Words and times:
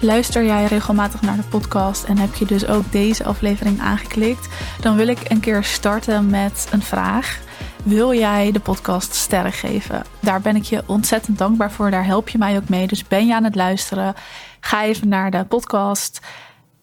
Luister 0.00 0.44
jij 0.44 0.64
regelmatig 0.64 1.22
naar 1.22 1.36
de 1.36 1.42
podcast 1.42 2.04
en 2.04 2.18
heb 2.18 2.34
je 2.34 2.44
dus 2.44 2.66
ook 2.66 2.92
deze 2.92 3.24
aflevering 3.24 3.80
aangeklikt? 3.80 4.48
Dan 4.80 4.96
wil 4.96 5.08
ik 5.08 5.30
een 5.30 5.40
keer 5.40 5.64
starten 5.64 6.30
met 6.30 6.68
een 6.70 6.82
vraag. 6.82 7.40
Wil 7.84 8.14
jij 8.14 8.52
de 8.52 8.60
podcast 8.60 9.14
sterren 9.14 9.52
geven? 9.52 10.04
Daar 10.20 10.40
ben 10.40 10.56
ik 10.56 10.62
je 10.62 10.82
ontzettend 10.86 11.38
dankbaar 11.38 11.72
voor. 11.72 11.90
Daar 11.90 12.04
help 12.04 12.28
je 12.28 12.38
mij 12.38 12.56
ook 12.56 12.68
mee. 12.68 12.86
Dus 12.86 13.04
ben 13.04 13.26
je 13.26 13.34
aan 13.34 13.44
het 13.44 13.54
luisteren? 13.54 14.14
Ga 14.60 14.84
even 14.84 15.08
naar 15.08 15.30
de 15.30 15.44
podcast. 15.44 16.20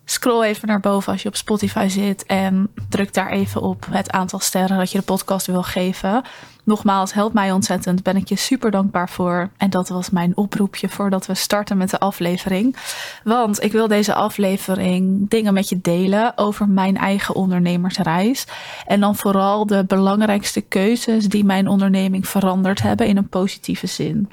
Scroll 0.06 0.44
even 0.44 0.68
naar 0.68 0.80
boven 0.80 1.12
als 1.12 1.22
je 1.22 1.28
op 1.28 1.36
Spotify 1.36 1.88
zit 1.88 2.26
en 2.26 2.72
druk 2.90 3.14
daar 3.14 3.30
even 3.30 3.62
op 3.62 3.86
het 3.90 4.12
aantal 4.12 4.40
sterren 4.40 4.78
dat 4.78 4.92
je 4.92 4.98
de 4.98 5.04
podcast 5.04 5.48
wil 5.48 5.64
geven. 5.64 6.24
Nogmaals, 6.66 7.14
helpt 7.14 7.34
mij 7.34 7.52
ontzettend. 7.52 8.04
Ben 8.04 8.16
ik 8.16 8.30
je 8.30 8.36
super 8.36 8.72
dankbaar 8.72 9.10
voor. 9.10 9.50
En 9.58 9.70
dat 9.70 9.90
was 9.90 10.10
mijn 10.10 10.38
oproepje 10.38 10.90
voordat 10.90 11.26
we 11.26 11.34
starten 11.34 11.78
met 11.78 11.90
de 11.90 12.00
aflevering. 12.00 12.76
Want 13.24 13.64
ik 13.64 13.72
wil 13.72 13.88
deze 13.88 14.14
aflevering 14.14 15.30
dingen 15.30 15.54
met 15.54 15.70
je 15.70 15.82
delen 15.82 16.38
over 16.38 16.68
mijn 16.68 16.98
eigen 16.98 17.36
ondernemersreis. 17.36 18.48
En 18.86 19.00
dan 19.00 19.16
vooral 19.16 19.66
de 19.66 19.84
belangrijkste 19.88 20.62
keuzes 20.62 21.28
die 21.28 21.44
mijn 21.44 21.68
onderneming 21.68 22.28
veranderd 22.28 22.82
hebben 22.82 23.08
in 23.08 23.18
een 23.18 23.30
positieve 23.30 23.88
zin. 23.88 24.30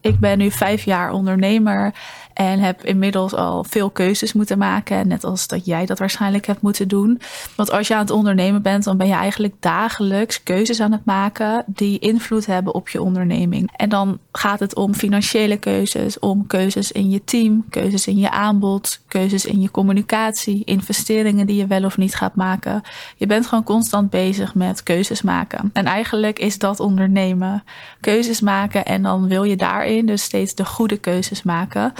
Ik 0.00 0.18
ben 0.18 0.38
nu 0.38 0.50
vijf 0.50 0.84
jaar 0.84 1.12
ondernemer 1.12 1.94
en 2.34 2.58
heb 2.58 2.84
inmiddels 2.84 3.34
al 3.34 3.64
veel 3.64 3.90
keuzes 3.90 4.32
moeten 4.32 4.58
maken. 4.58 5.08
Net 5.08 5.24
als 5.24 5.46
dat 5.46 5.66
jij 5.66 5.86
dat 5.86 5.98
waarschijnlijk 5.98 6.46
hebt 6.46 6.62
moeten 6.62 6.88
doen. 6.88 7.20
Want 7.56 7.70
als 7.70 7.88
je 7.88 7.94
aan 7.94 8.00
het 8.00 8.10
ondernemen 8.10 8.62
bent, 8.62 8.84
dan 8.84 8.96
ben 8.96 9.06
je 9.06 9.12
eigenlijk 9.12 9.54
dagelijks 9.60 10.42
keuzes 10.42 10.80
aan 10.80 10.92
het 10.92 11.04
maken 11.04 11.64
die 11.66 11.98
invloed 11.98 12.46
hebben 12.46 12.74
op 12.74 12.88
je 12.88 13.02
onderneming. 13.02 13.70
En 13.76 13.88
dan 13.88 14.18
gaat 14.32 14.60
het 14.60 14.74
om 14.74 14.94
financiële 14.94 15.56
keuzes, 15.56 16.18
om 16.18 16.46
keuzes 16.46 16.92
in 16.92 17.10
je 17.10 17.24
team, 17.24 17.64
keuzes 17.70 18.06
in 18.06 18.18
je 18.18 18.30
aanbod, 18.30 19.00
keuzes 19.08 19.44
in 19.44 19.60
je 19.60 19.70
communicatie, 19.70 20.64
investeringen 20.64 21.46
die 21.46 21.56
je 21.56 21.66
wel 21.66 21.84
of 21.84 21.96
niet 21.96 22.14
gaat 22.14 22.34
maken. 22.34 22.82
Je 23.16 23.26
bent 23.26 23.46
gewoon 23.46 23.64
constant 23.64 24.10
bezig 24.10 24.54
met 24.54 24.82
keuzes 24.82 25.22
maken. 25.22 25.70
En 25.72 25.84
eigenlijk 25.84 26.38
is 26.38 26.58
dat 26.58 26.80
ondernemen. 26.80 27.64
Keuzes 28.00 28.40
maken 28.40 28.84
en 28.84 29.02
dan 29.02 29.28
wil 29.28 29.42
je 29.44 29.56
daarin 29.56 30.06
dus 30.06 30.22
steeds 30.22 30.54
de 30.54 30.64
goede 30.64 30.96
keuzes 30.96 31.42
maken. 31.42 31.92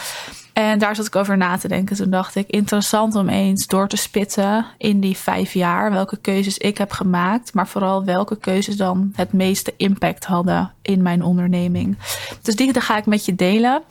En 0.55 0.79
daar 0.79 0.97
zat 0.97 1.07
ik 1.07 1.17
over 1.17 1.37
na 1.37 1.57
te 1.57 1.69
denken. 1.69 1.97
Toen 1.97 2.11
dacht 2.11 2.35
ik, 2.35 2.49
interessant 2.49 3.15
om 3.15 3.29
eens 3.29 3.67
door 3.67 3.89
te 3.89 3.97
spitten 3.97 4.67
in 4.79 5.01
die 5.01 5.17
vijf 5.17 5.53
jaar. 5.53 5.93
Welke 5.93 6.17
keuzes 6.17 6.59
ik 6.59 6.79
heb 6.79 6.93
gemaakt. 6.93 7.55
Maar 7.55 7.69
vooral 7.69 8.05
welke 8.05 8.39
keuzes 8.39 8.77
dan 8.77 9.13
het 9.15 9.33
meeste 9.33 9.75
impact 9.77 10.25
hadden 10.25 10.73
in 10.83 11.03
mijn 11.03 11.23
onderneming. 11.23 11.99
Dus 12.43 12.57
die 12.57 12.81
ga 12.81 12.97
ik 12.97 13.07
met 13.07 13.25
je 13.25 13.35
delen. 13.35 13.83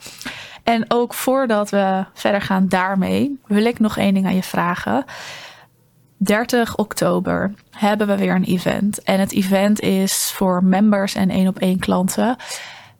En 0.62 0.84
ook 0.88 1.14
voordat 1.14 1.70
we 1.70 2.04
verder 2.14 2.42
gaan 2.42 2.68
daarmee, 2.68 3.38
wil 3.46 3.64
ik 3.64 3.78
nog 3.78 3.96
één 3.96 4.14
ding 4.14 4.26
aan 4.26 4.34
je 4.34 4.42
vragen. 4.42 5.04
30 6.16 6.76
oktober 6.76 7.54
hebben 7.70 8.06
we 8.06 8.16
weer 8.16 8.34
een 8.34 8.44
event. 8.44 9.02
En 9.02 9.20
het 9.20 9.32
event 9.32 9.80
is 9.80 10.30
voor 10.34 10.64
members 10.64 11.14
en 11.14 11.30
één 11.30 11.48
op 11.48 11.58
één 11.58 11.78
klanten 11.78 12.36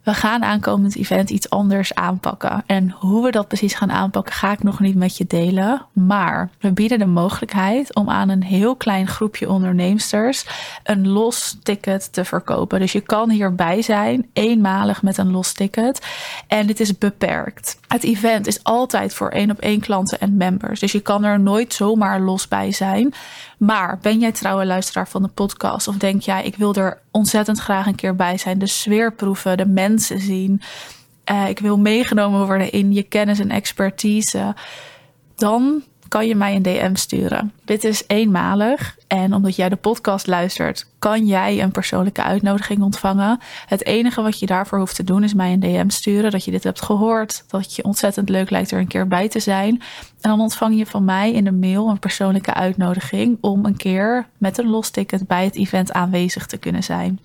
we 0.04 0.14
gaan 0.14 0.44
aankomend 0.44 0.96
event 0.96 1.30
iets 1.30 1.50
anders 1.50 1.94
aanpakken. 1.94 2.62
En 2.66 2.90
hoe 2.90 3.24
we 3.24 3.30
dat 3.30 3.48
precies 3.48 3.74
gaan 3.74 3.90
aanpakken, 3.90 4.34
ga 4.34 4.52
ik 4.52 4.62
nog 4.62 4.80
niet 4.80 4.94
met 4.94 5.16
je 5.16 5.24
delen. 5.26 5.86
Maar 5.92 6.50
we 6.60 6.72
bieden 6.72 6.98
de 6.98 7.06
mogelijkheid 7.06 7.94
om 7.94 8.10
aan 8.10 8.28
een 8.28 8.42
heel 8.42 8.76
klein 8.76 9.06
groepje 9.06 9.50
onderneemsters 9.50 10.46
een 10.82 11.08
los 11.08 11.58
ticket 11.62 12.12
te 12.12 12.24
verkopen. 12.24 12.80
Dus 12.80 12.92
je 12.92 13.00
kan 13.00 13.30
hierbij 13.30 13.82
zijn, 13.82 14.28
eenmalig 14.32 15.02
met 15.02 15.18
een 15.18 15.30
los 15.30 15.52
ticket. 15.52 16.06
En 16.46 16.66
dit 16.66 16.80
is 16.80 16.98
beperkt. 16.98 17.78
Het 17.88 18.04
event 18.04 18.46
is 18.46 18.64
altijd 18.64 19.14
voor 19.14 19.28
één 19.28 19.50
op 19.50 19.58
één 19.58 19.80
klanten 19.80 20.20
en 20.20 20.36
members. 20.36 20.80
Dus 20.80 20.92
je 20.92 21.00
kan 21.00 21.24
er 21.24 21.40
nooit 21.40 21.74
zomaar 21.74 22.20
los 22.20 22.48
bij 22.48 22.72
zijn. 22.72 23.14
Maar 23.58 23.98
ben 24.02 24.18
jij 24.18 24.32
trouwe 24.32 24.66
luisteraar 24.66 25.08
van 25.08 25.22
de 25.22 25.28
podcast? 25.28 25.88
Of 25.88 25.96
denk 25.96 26.22
jij, 26.22 26.44
ik 26.44 26.56
wil 26.56 26.74
er 26.74 27.00
ontzettend 27.10 27.58
graag 27.58 27.86
een 27.86 27.94
keer 27.94 28.16
bij 28.16 28.38
zijn. 28.38 28.58
De 28.58 28.66
sfeer 28.66 29.12
proeven, 29.12 29.56
de 29.56 29.66
mensen 29.66 30.20
zien. 30.20 30.62
Uh, 31.30 31.48
ik 31.48 31.58
wil 31.58 31.78
meegenomen 31.78 32.46
worden 32.46 32.72
in 32.72 32.92
je 32.92 33.02
kennis 33.02 33.38
en 33.38 33.50
expertise. 33.50 34.54
Dan 35.34 35.82
kan 36.08 36.26
je 36.26 36.34
mij 36.34 36.54
een 36.54 36.62
DM 36.62 36.94
sturen. 36.94 37.52
Dit 37.64 37.84
is 37.84 38.04
eenmalig. 38.06 38.96
En 39.06 39.34
omdat 39.34 39.56
jij 39.56 39.68
de 39.68 39.76
podcast 39.76 40.26
luistert, 40.26 40.86
kan 41.04 41.26
jij 41.26 41.62
een 41.62 41.70
persoonlijke 41.70 42.22
uitnodiging 42.22 42.82
ontvangen. 42.82 43.38
Het 43.66 43.84
enige 43.84 44.22
wat 44.22 44.38
je 44.38 44.46
daarvoor 44.46 44.78
hoeft 44.78 44.96
te 44.96 45.04
doen 45.04 45.24
is 45.24 45.34
mij 45.34 45.52
een 45.52 45.60
DM 45.60 45.88
sturen. 45.88 46.30
Dat 46.30 46.44
je 46.44 46.50
dit 46.50 46.64
hebt 46.64 46.82
gehoord. 46.82 47.44
Dat 47.46 47.76
je 47.76 47.84
ontzettend 47.84 48.28
leuk 48.28 48.50
lijkt 48.50 48.70
er 48.70 48.78
een 48.78 48.86
keer 48.86 49.08
bij 49.08 49.28
te 49.28 49.40
zijn. 49.40 49.82
En 50.20 50.30
dan 50.30 50.40
ontvang 50.40 50.78
je 50.78 50.86
van 50.86 51.04
mij 51.04 51.32
in 51.32 51.44
de 51.44 51.52
mail 51.52 51.88
een 51.88 51.98
persoonlijke 51.98 52.54
uitnodiging 52.54 53.38
om 53.40 53.64
een 53.64 53.76
keer 53.76 54.26
met 54.38 54.58
een 54.58 54.68
los 54.68 54.90
ticket 54.90 55.26
bij 55.26 55.44
het 55.44 55.54
event 55.54 55.92
aanwezig 55.92 56.46
te 56.46 56.56
kunnen 56.56 56.82
zijn. 56.82 57.20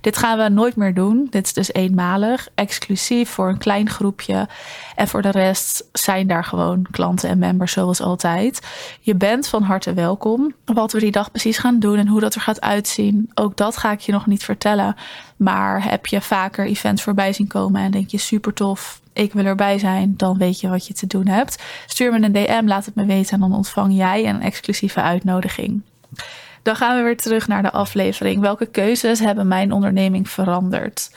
Dit 0.00 0.16
gaan 0.16 0.38
we 0.38 0.48
nooit 0.48 0.76
meer 0.76 0.94
doen. 0.94 1.26
Dit 1.30 1.46
is 1.46 1.52
dus 1.52 1.72
eenmalig, 1.72 2.48
exclusief 2.54 3.28
voor 3.28 3.48
een 3.48 3.58
klein 3.58 3.90
groepje. 3.90 4.48
En 4.94 5.08
voor 5.08 5.22
de 5.22 5.30
rest 5.30 5.84
zijn 5.92 6.26
daar 6.26 6.44
gewoon 6.44 6.86
klanten 6.90 7.28
en 7.28 7.38
members 7.38 7.72
zoals 7.72 8.00
altijd. 8.00 8.60
Je 9.00 9.14
bent 9.14 9.48
van 9.48 9.62
harte 9.62 9.92
welkom. 9.92 10.54
Wat 10.64 10.92
we 10.92 11.00
die 11.00 11.10
dag 11.10 11.30
precies 11.30 11.58
gaan 11.58 11.78
doen 11.78 11.98
en 11.98 12.08
hoe 12.08 12.20
dat 12.20 12.34
er 12.34 12.40
gaat 12.40 12.60
uitzien, 12.60 13.03
ook 13.34 13.56
dat 13.56 13.76
ga 13.76 13.92
ik 13.92 14.00
je 14.00 14.12
nog 14.12 14.26
niet 14.26 14.44
vertellen. 14.44 14.96
Maar 15.36 15.84
heb 15.84 16.06
je 16.06 16.20
vaker 16.20 16.66
events 16.66 17.02
voorbij 17.02 17.32
zien 17.32 17.46
komen 17.46 17.80
en 17.80 17.90
denk 17.90 18.08
je 18.08 18.18
super 18.18 18.52
tof, 18.52 19.00
ik 19.12 19.32
wil 19.32 19.44
erbij 19.44 19.78
zijn, 19.78 20.14
dan 20.16 20.38
weet 20.38 20.60
je 20.60 20.68
wat 20.68 20.86
je 20.86 20.94
te 20.94 21.06
doen 21.06 21.26
hebt. 21.26 21.62
Stuur 21.86 22.12
me 22.12 22.26
een 22.26 22.32
DM, 22.32 22.62
laat 22.66 22.84
het 22.84 22.94
me 22.94 23.04
weten 23.06 23.32
en 23.32 23.40
dan 23.40 23.54
ontvang 23.54 23.96
jij 23.96 24.28
een 24.28 24.40
exclusieve 24.40 25.00
uitnodiging. 25.00 25.82
Dan 26.62 26.76
gaan 26.76 26.96
we 26.96 27.02
weer 27.02 27.16
terug 27.16 27.48
naar 27.48 27.62
de 27.62 27.72
aflevering. 27.72 28.40
Welke 28.40 28.66
keuzes 28.66 29.18
hebben 29.18 29.48
mijn 29.48 29.72
onderneming 29.72 30.30
veranderd? 30.30 31.10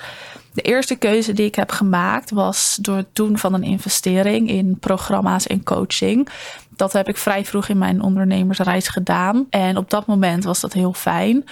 De 0.58 0.64
eerste 0.64 0.96
keuze 0.96 1.34
die 1.34 1.46
ik 1.46 1.56
heb 1.56 1.72
gemaakt 1.72 2.32
was 2.32 2.78
door 2.82 2.96
het 2.96 3.08
doen 3.14 3.38
van 3.38 3.54
een 3.54 3.64
investering 3.64 4.50
in 4.50 4.80
programma's 4.80 5.48
en 5.48 5.64
coaching. 5.64 6.30
Dat 6.76 6.94
heb 6.94 7.08
ik 7.08 7.18
vrij 7.18 7.46
vroeg 7.46 7.68
in 7.68 7.78
mijn 7.78 8.02
ondernemersreis 8.02 8.88
gedaan. 8.88 9.46
En 9.50 9.78
op 9.78 9.90
dat 9.90 10.06
moment 10.06 10.44
was 10.44 10.60
dat 10.60 10.74
heel 10.74 10.94
fijn. 10.94 11.46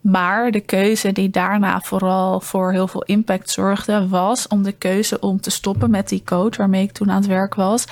Maar 0.00 0.50
de 0.50 0.60
keuze 0.60 1.12
die 1.12 1.30
daarna 1.30 1.80
vooral 1.80 2.40
voor 2.40 2.72
heel 2.72 2.88
veel 2.88 3.02
impact 3.02 3.50
zorgde, 3.50 4.08
was 4.08 4.46
om 4.46 4.62
de 4.62 4.72
keuze 4.72 5.20
om 5.20 5.40
te 5.40 5.50
stoppen 5.50 5.90
met 5.90 6.08
die 6.08 6.22
coach 6.24 6.56
waarmee 6.56 6.82
ik 6.82 6.92
toen 6.92 7.10
aan 7.10 7.20
het 7.20 7.26
werk 7.26 7.54
was. 7.54 7.84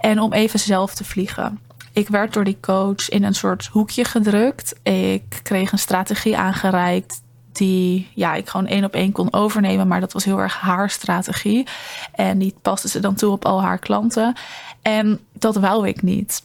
En 0.00 0.20
om 0.20 0.32
even 0.32 0.58
zelf 0.58 0.94
te 0.94 1.04
vliegen. 1.04 1.60
Ik 1.92 2.08
werd 2.08 2.32
door 2.32 2.44
die 2.44 2.58
coach 2.60 3.08
in 3.08 3.24
een 3.24 3.34
soort 3.34 3.66
hoekje 3.66 4.04
gedrukt. 4.04 4.74
Ik 4.82 5.40
kreeg 5.42 5.72
een 5.72 5.78
strategie 5.78 6.36
aangereikt 6.36 7.22
die 7.56 8.08
ja, 8.14 8.34
ik 8.34 8.48
gewoon 8.48 8.66
één 8.66 8.84
op 8.84 8.94
één 8.94 9.12
kon 9.12 9.32
overnemen. 9.32 9.88
Maar 9.88 10.00
dat 10.00 10.12
was 10.12 10.24
heel 10.24 10.38
erg 10.38 10.60
haar 10.60 10.90
strategie. 10.90 11.66
En 12.12 12.38
die 12.38 12.54
paste 12.62 12.88
ze 12.88 13.00
dan 13.00 13.14
toe 13.14 13.32
op 13.32 13.44
al 13.44 13.62
haar 13.62 13.78
klanten. 13.78 14.34
En 14.82 15.20
dat 15.32 15.56
wou 15.56 15.88
ik 15.88 16.02
niet. 16.02 16.42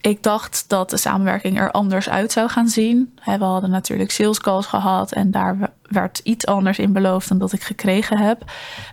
Ik 0.00 0.22
dacht 0.22 0.64
dat 0.68 0.90
de 0.90 0.96
samenwerking 0.96 1.58
er 1.58 1.70
anders 1.70 2.08
uit 2.08 2.32
zou 2.32 2.48
gaan 2.48 2.68
zien. 2.68 3.18
We 3.24 3.44
hadden 3.44 3.70
natuurlijk 3.70 4.10
sales 4.10 4.40
calls 4.40 4.66
gehad 4.66 5.12
en 5.12 5.30
daar 5.30 5.70
werd 5.82 6.18
iets 6.18 6.46
anders 6.46 6.78
in 6.78 6.92
beloofd 6.92 7.28
dan 7.28 7.38
dat 7.38 7.52
ik 7.52 7.62
gekregen 7.62 8.18
heb. 8.18 8.44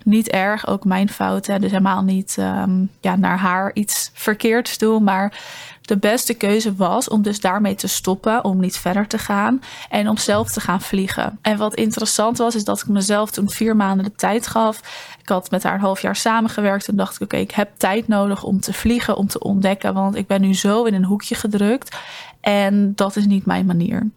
Niet 0.04 0.30
erg, 0.30 0.68
ook 0.68 0.86
mijn 0.86 1.10
fouten. 1.10 1.62
Dus 1.62 1.72
helemaal 1.72 2.04
niet 2.04 2.36
ehm, 2.40 2.86
ja, 3.02 3.16
naar 3.16 3.38
haar 3.38 3.72
iets 3.74 4.12
verkeerds 4.14 4.78
doen. 4.78 5.04
Maar 5.04 5.40
de 5.88 5.98
beste 5.98 6.34
keuze 6.34 6.76
was 6.76 7.10
om 7.10 7.22
dus 7.22 7.40
daarmee 7.40 7.76
te 7.76 7.88
stoppen, 7.88 8.44
om 8.44 8.60
niet 8.60 8.78
verder 8.78 9.08
te 9.08 9.18
gaan 9.18 9.62
en 9.90 10.10
om 10.10 10.18
zelf 10.18 10.52
te 10.52 10.60
gaan 10.60 10.82
vliegen. 10.82 11.40
En 11.42 11.58
wat 11.58 11.76
interessant 11.76 12.38
was, 12.38 12.56
is 12.56 12.64
dat 12.64 12.80
ik 12.80 12.88
mezelf 12.88 13.32
toen 13.32 13.50
vier 13.50 13.76
maanden 13.76 14.06
de 14.06 14.16
tijd 14.16 14.48
gaf. 14.48 14.78
Ik 15.22 15.30
had 15.30 15.52
met 15.52 15.64
haar 15.64 15.74
een 15.74 15.80
half 15.80 16.02
jaar 16.02 16.16
samengewerkt 16.16 16.88
en 16.88 16.96
dacht 16.96 17.16
ik, 17.16 17.22
oké, 17.22 17.38
ik 17.38 17.52
heb 17.52 17.70
tijd 17.78 18.08
nodig 18.08 18.44
om 18.44 18.60
te 18.60 18.74
vliegen, 18.74 19.18
om 19.18 19.28
te 19.28 19.40
ontdekken, 19.40 19.94
want 19.94 20.16
ik 20.16 20.28
ben 20.28 20.42
nu 20.42 20.56
zo 20.56 20.84
in 20.84 20.94
een 20.94 21.06
hoekje 21.06 21.36
gedrukt. 21.36 21.98
En 22.42 22.92
dat 22.96 23.16
is 23.16 23.26
niet 23.26 23.46
mijn 23.46 23.66
manier. 23.66 24.10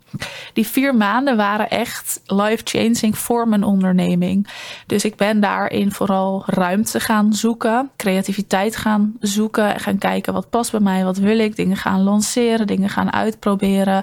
Die 0.52 0.66
vier 0.66 0.94
maanden 0.94 1.36
waren 1.36 1.70
echt 1.70 2.20
life-changing 2.26 3.18
voor 3.18 3.48
mijn 3.48 3.64
onderneming. 3.64 4.48
Dus 4.86 5.04
ik 5.04 5.16
ben 5.16 5.40
daarin 5.40 5.92
vooral 5.92 6.42
ruimte 6.46 7.00
gaan 7.00 7.34
zoeken, 7.34 7.90
creativiteit 7.96 8.76
gaan 8.76 9.16
zoeken, 9.20 9.74
en 9.74 9.80
gaan 9.80 9.98
kijken 9.98 10.32
wat 10.32 10.50
past 10.50 10.70
bij 10.70 10.80
mij, 10.80 11.04
wat 11.04 11.18
wil 11.18 11.38
ik, 11.38 11.56
dingen 11.56 11.76
gaan 11.76 12.02
lanceren, 12.02 12.66
dingen 12.66 12.88
gaan 12.88 13.12
uitproberen. 13.12 14.02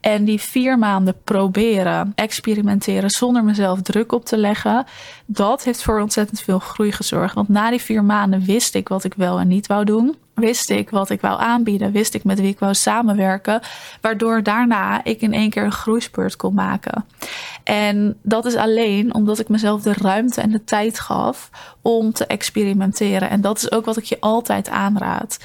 En 0.00 0.24
die 0.24 0.40
vier 0.40 0.78
maanden 0.78 1.14
proberen, 1.24 2.12
experimenteren 2.14 3.10
zonder 3.10 3.44
mezelf 3.44 3.82
druk 3.82 4.12
op 4.12 4.24
te 4.24 4.36
leggen, 4.36 4.86
dat 5.26 5.64
heeft 5.64 5.82
voor 5.82 6.00
ontzettend 6.00 6.40
veel 6.40 6.58
groei 6.58 6.92
gezorgd. 6.92 7.34
Want 7.34 7.48
na 7.48 7.70
die 7.70 7.80
vier 7.80 8.04
maanden 8.04 8.44
wist 8.44 8.74
ik 8.74 8.88
wat 8.88 9.04
ik 9.04 9.14
wel 9.14 9.40
en 9.40 9.48
niet 9.48 9.66
wou 9.66 9.84
doen 9.84 10.16
wist 10.38 10.70
ik 10.70 10.90
wat 10.90 11.10
ik 11.10 11.20
wou 11.20 11.40
aanbieden, 11.40 11.92
wist 11.92 12.14
ik 12.14 12.24
met 12.24 12.40
wie 12.40 12.48
ik 12.48 12.58
wou 12.58 12.74
samenwerken, 12.74 13.60
waardoor 14.00 14.42
daarna 14.42 15.04
ik 15.04 15.20
in 15.20 15.32
één 15.32 15.50
keer 15.50 15.64
een 15.64 15.72
groeispurt 15.72 16.36
kon 16.36 16.54
maken. 16.54 17.04
En 17.64 18.18
dat 18.22 18.44
is 18.44 18.54
alleen 18.54 19.14
omdat 19.14 19.38
ik 19.38 19.48
mezelf 19.48 19.82
de 19.82 19.92
ruimte 19.92 20.40
en 20.40 20.50
de 20.50 20.64
tijd 20.64 21.00
gaf 21.00 21.50
om 21.82 22.12
te 22.12 22.26
experimenteren. 22.26 23.30
En 23.30 23.40
dat 23.40 23.56
is 23.56 23.72
ook 23.72 23.84
wat 23.84 23.96
ik 23.96 24.04
je 24.04 24.20
altijd 24.20 24.68
aanraad. 24.68 25.38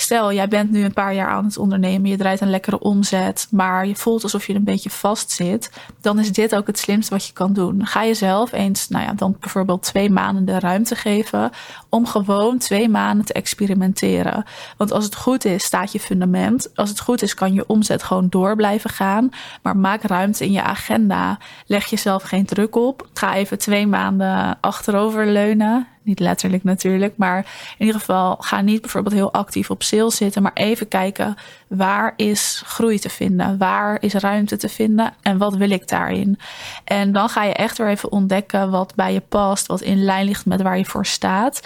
Stel, 0.00 0.32
jij 0.32 0.48
bent 0.48 0.70
nu 0.70 0.84
een 0.84 0.92
paar 0.92 1.14
jaar 1.14 1.28
aan 1.28 1.44
het 1.44 1.58
ondernemen, 1.58 2.10
je 2.10 2.16
draait 2.16 2.40
een 2.40 2.50
lekkere 2.50 2.78
omzet, 2.78 3.48
maar 3.50 3.86
je 3.86 3.96
voelt 3.96 4.22
alsof 4.22 4.46
je 4.46 4.54
een 4.54 4.64
beetje 4.64 4.90
vast 4.90 5.30
zit. 5.30 5.70
Dan 6.00 6.18
is 6.18 6.32
dit 6.32 6.54
ook 6.54 6.66
het 6.66 6.78
slimste 6.78 7.14
wat 7.14 7.26
je 7.26 7.32
kan 7.32 7.52
doen. 7.52 7.86
Ga 7.86 8.04
jezelf 8.04 8.52
eens, 8.52 8.88
nou 8.88 9.04
ja, 9.04 9.12
dan 9.12 9.36
bijvoorbeeld 9.40 9.82
twee 9.82 10.10
maanden 10.10 10.44
de 10.44 10.58
ruimte 10.58 10.94
geven 10.94 11.50
om 11.88 12.06
gewoon 12.06 12.58
twee 12.58 12.88
maanden 12.88 13.24
te 13.24 13.32
experimenteren. 13.32 14.44
Want 14.76 14.92
als 14.92 15.04
het 15.04 15.16
goed 15.16 15.44
is, 15.44 15.64
staat 15.64 15.92
je 15.92 16.00
fundament. 16.00 16.70
Als 16.74 16.88
het 16.88 17.00
goed 17.00 17.22
is, 17.22 17.34
kan 17.34 17.52
je 17.52 17.66
omzet 17.66 18.02
gewoon 18.02 18.28
door 18.28 18.56
blijven 18.56 18.90
gaan. 18.90 19.30
Maar 19.62 19.76
maak 19.76 20.02
ruimte 20.02 20.44
in 20.44 20.52
je 20.52 20.62
agenda. 20.62 21.38
Leg 21.66 21.86
jezelf 21.86 22.22
geen 22.22 22.46
druk 22.46 22.76
op. 22.76 23.08
Ga 23.14 23.34
even 23.34 23.58
twee 23.58 23.86
maanden 23.86 24.58
achterover 24.60 25.26
leunen. 25.26 25.86
Niet 26.02 26.18
letterlijk 26.18 26.64
natuurlijk, 26.64 27.16
maar 27.16 27.38
in 27.78 27.86
ieder 27.86 28.00
geval 28.00 28.36
ga 28.36 28.60
niet 28.60 28.80
bijvoorbeeld 28.80 29.14
heel 29.14 29.32
actief 29.32 29.70
op 29.70 29.82
sales 29.82 30.16
zitten, 30.16 30.42
maar 30.42 30.52
even 30.54 30.88
kijken 30.88 31.34
waar 31.68 32.12
is 32.16 32.62
groei 32.64 32.98
te 32.98 33.08
vinden, 33.10 33.58
waar 33.58 34.02
is 34.02 34.12
ruimte 34.12 34.56
te 34.56 34.68
vinden 34.68 35.12
en 35.22 35.38
wat 35.38 35.56
wil 35.56 35.70
ik 35.70 35.88
daarin. 35.88 36.38
En 36.84 37.12
dan 37.12 37.28
ga 37.28 37.44
je 37.44 37.52
echt 37.52 37.78
weer 37.78 37.88
even 37.88 38.12
ontdekken 38.12 38.70
wat 38.70 38.94
bij 38.94 39.12
je 39.12 39.20
past, 39.20 39.66
wat 39.66 39.80
in 39.80 40.04
lijn 40.04 40.24
ligt 40.24 40.46
met 40.46 40.62
waar 40.62 40.78
je 40.78 40.84
voor 40.84 41.06
staat. 41.06 41.60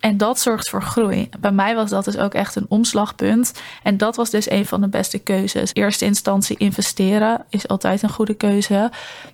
En 0.00 0.16
dat 0.16 0.40
zorgt 0.40 0.68
voor 0.68 0.82
groei. 0.82 1.28
Bij 1.40 1.52
mij 1.52 1.74
was 1.74 1.90
dat 1.90 2.04
dus 2.04 2.16
ook 2.16 2.34
echt 2.34 2.56
een 2.56 2.66
omslagpunt. 2.68 3.52
En 3.82 3.96
dat 3.96 4.16
was 4.16 4.30
dus 4.30 4.50
een 4.50 4.66
van 4.66 4.80
de 4.80 4.88
beste 4.88 5.18
keuzes. 5.18 5.70
Eerste 5.72 6.04
instantie 6.04 6.56
investeren 6.56 7.44
is 7.48 7.68
altijd 7.68 8.02
een 8.02 8.10
goede 8.10 8.34
keuze. 8.34 8.90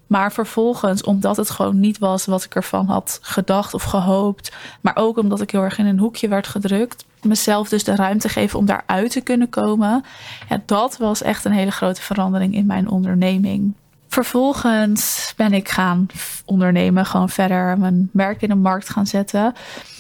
Maar 0.06 0.32
vervolgens, 0.32 1.02
omdat 1.02 1.36
het 1.36 1.50
gewoon 1.50 1.80
niet 1.80 1.98
was 1.98 2.24
wat 2.24 2.44
ik 2.44 2.54
ervan 2.54 2.86
had 2.86 3.18
gedacht 3.22 3.74
of 3.74 3.82
gehoopt. 3.82 4.52
Maar 4.80 4.96
ook 4.96 5.18
omdat 5.18 5.40
ik 5.40 5.50
heel 5.50 5.62
erg 5.62 5.78
in 5.78 5.86
een 5.86 5.98
hoekje 5.98 6.28
werd 6.28 6.46
gedrukt. 6.46 7.04
Mezelf 7.22 7.68
dus 7.68 7.84
de 7.84 7.96
ruimte 7.96 8.28
geven 8.28 8.58
om 8.58 8.66
daaruit 8.66 9.10
te 9.10 9.20
kunnen 9.20 9.48
komen. 9.48 10.04
Ja, 10.48 10.62
dat 10.66 10.96
was 10.96 11.22
echt 11.22 11.44
een 11.44 11.52
hele 11.52 11.70
grote 11.70 12.02
verandering 12.02 12.54
in 12.54 12.66
mijn 12.66 12.88
onderneming. 12.88 13.74
Vervolgens 14.16 15.32
ben 15.36 15.52
ik 15.52 15.68
gaan 15.68 16.06
ondernemen, 16.44 17.06
gewoon 17.06 17.28
verder 17.28 17.78
mijn 17.78 18.08
merk 18.12 18.42
in 18.42 18.48
de 18.48 18.54
markt 18.54 18.88
gaan 18.88 19.06
zetten. 19.06 19.54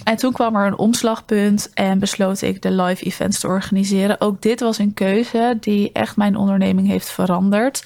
En 0.04 0.16
toen 0.16 0.32
kwam 0.32 0.56
er 0.56 0.66
een 0.66 0.78
omslagpunt 0.78 1.70
en 1.74 1.98
besloot 1.98 2.42
ik 2.42 2.62
de 2.62 2.70
live 2.70 3.04
events 3.04 3.40
te 3.40 3.46
organiseren. 3.46 4.20
Ook 4.20 4.42
dit 4.42 4.60
was 4.60 4.78
een 4.78 4.94
keuze 4.94 5.56
die 5.60 5.92
echt 5.92 6.16
mijn 6.16 6.36
onderneming 6.36 6.88
heeft 6.88 7.10
veranderd. 7.10 7.84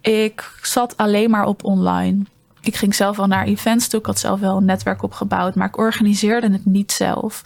Ik 0.00 0.50
zat 0.62 0.96
alleen 0.96 1.30
maar 1.30 1.46
op 1.46 1.64
online. 1.64 2.24
Ik 2.60 2.76
ging 2.76 2.94
zelf 2.94 3.16
wel 3.16 3.26
naar 3.26 3.44
events 3.44 3.88
toe. 3.88 4.00
Ik 4.00 4.06
had 4.06 4.18
zelf 4.18 4.40
wel 4.40 4.56
een 4.56 4.64
netwerk 4.64 5.02
opgebouwd, 5.02 5.54
maar 5.54 5.68
ik 5.68 5.78
organiseerde 5.78 6.52
het 6.52 6.66
niet 6.66 6.92
zelf. 6.92 7.42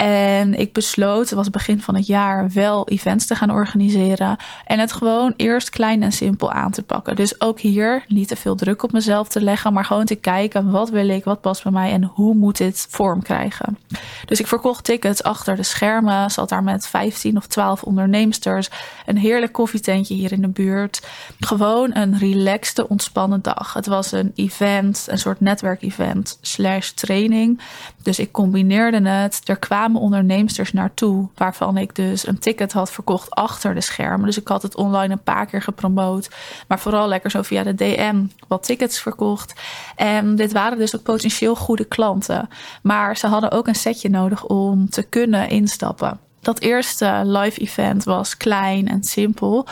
En 0.00 0.54
ik 0.54 0.72
besloot, 0.72 1.28
het 1.28 1.38
was 1.38 1.50
begin 1.50 1.80
van 1.80 1.94
het 1.94 2.06
jaar, 2.06 2.50
wel 2.50 2.88
events 2.88 3.26
te 3.26 3.34
gaan 3.34 3.50
organiseren. 3.50 4.36
En 4.64 4.78
het 4.78 4.92
gewoon 4.92 5.34
eerst 5.36 5.70
klein 5.70 6.02
en 6.02 6.12
simpel 6.12 6.52
aan 6.52 6.70
te 6.70 6.82
pakken. 6.82 7.16
Dus 7.16 7.40
ook 7.40 7.60
hier 7.60 8.04
niet 8.08 8.28
te 8.28 8.36
veel 8.36 8.54
druk 8.54 8.82
op 8.82 8.92
mezelf 8.92 9.28
te 9.28 9.42
leggen, 9.42 9.72
maar 9.72 9.84
gewoon 9.84 10.04
te 10.04 10.14
kijken 10.14 10.70
wat 10.70 10.90
wil 10.90 11.08
ik, 11.08 11.24
wat 11.24 11.40
past 11.40 11.62
bij 11.62 11.72
mij 11.72 11.90
en 11.92 12.04
hoe 12.04 12.34
moet 12.34 12.56
dit 12.56 12.86
vorm 12.90 13.22
krijgen. 13.22 13.78
Dus 14.26 14.40
ik 14.40 14.46
verkocht 14.46 14.84
tickets 14.84 15.22
achter 15.22 15.56
de 15.56 15.62
schermen, 15.62 16.30
zat 16.30 16.48
daar 16.48 16.62
met 16.62 16.86
15 16.86 17.36
of 17.36 17.46
12 17.46 17.82
onderneemsters. 17.82 18.70
Een 19.06 19.18
heerlijk 19.18 19.52
koffietentje 19.52 20.14
hier 20.14 20.32
in 20.32 20.40
de 20.40 20.48
buurt. 20.48 21.08
Gewoon 21.40 21.96
een 21.96 22.18
relaxte, 22.18 22.88
ontspannen 22.88 23.42
dag. 23.42 23.72
Het 23.72 23.86
was 23.86 24.12
een 24.12 24.32
event, 24.34 25.06
een 25.10 25.18
soort 25.18 25.40
netwerkevent 25.40 26.38
slash 26.40 26.88
training. 26.90 27.60
Dus 28.02 28.18
ik 28.18 28.32
combineerde 28.32 29.08
het. 29.08 29.40
Er 29.44 29.58
kwamen 29.58 29.88
onderneemsters 29.98 30.72
naartoe, 30.72 31.28
waarvan 31.34 31.76
ik 31.76 31.94
dus 31.94 32.26
een 32.26 32.38
ticket 32.38 32.72
had 32.72 32.92
verkocht 32.92 33.30
achter 33.30 33.74
de 33.74 33.80
schermen. 33.80 34.26
Dus 34.26 34.38
ik 34.38 34.48
had 34.48 34.62
het 34.62 34.76
online 34.76 35.12
een 35.12 35.22
paar 35.22 35.46
keer 35.46 35.62
gepromoot, 35.62 36.30
maar 36.68 36.80
vooral 36.80 37.08
lekker 37.08 37.30
zo 37.30 37.42
via 37.42 37.62
de 37.62 37.74
DM 37.74 38.24
wat 38.48 38.62
tickets 38.62 39.00
verkocht. 39.00 39.60
En 39.96 40.36
dit 40.36 40.52
waren 40.52 40.78
dus 40.78 40.96
ook 40.96 41.02
potentieel 41.02 41.56
goede 41.56 41.84
klanten, 41.84 42.48
maar 42.82 43.16
ze 43.16 43.26
hadden 43.26 43.50
ook 43.50 43.66
een 43.66 43.74
setje 43.74 44.10
nodig 44.10 44.44
om 44.44 44.90
te 44.90 45.02
kunnen 45.02 45.48
instappen. 45.48 46.18
Dat 46.40 46.60
eerste 46.60 47.22
live 47.24 47.60
event 47.60 48.04
was 48.04 48.36
klein 48.36 48.88
en 48.88 49.02
simpel. 49.02 49.66